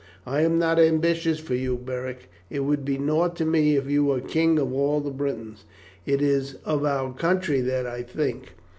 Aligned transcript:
I 0.25 0.41
am 0.41 0.57
not 0.57 0.79
ambitious 0.79 1.37
for 1.37 1.53
you, 1.53 1.77
Beric. 1.77 2.27
It 2.49 2.61
would 2.61 2.83
be 2.83 2.97
nought 2.97 3.35
to 3.35 3.45
me 3.45 3.75
if 3.75 3.87
you 3.87 4.03
were 4.05 4.19
king 4.19 4.57
of 4.57 4.73
all 4.73 4.99
the 4.99 5.11
Britons. 5.11 5.63
It 6.07 6.23
is 6.23 6.55
of 6.65 6.83
our 6.83 7.13
country 7.13 7.61
that 7.61 7.85
I 7.85 8.01
think. 8.01 8.53